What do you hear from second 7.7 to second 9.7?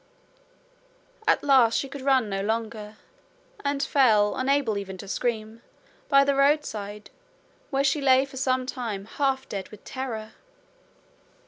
she lay for some time half dead